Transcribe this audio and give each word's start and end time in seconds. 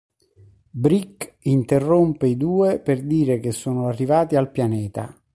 Brick 0.83 1.35
interrompe 1.41 2.25
i 2.25 2.35
due 2.35 2.79
per 2.79 3.03
dire 3.03 3.39
che 3.39 3.51
sono 3.51 3.85
arrivati 3.85 4.35
al 4.35 4.49
pianeta. 4.49 5.15